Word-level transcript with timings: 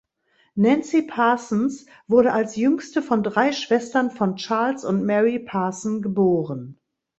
Nancy 0.55 1.03
Parsons 1.03 1.85
wurde 2.07 2.33
als 2.33 2.55
jüngste 2.55 3.03
von 3.03 3.21
drei 3.21 3.51
Schwestern 3.51 4.09
von 4.09 4.35
Charles 4.35 4.83
und 4.83 5.03
Mary 5.05 5.37
Parson 5.37 6.01
geboren. 6.01 6.79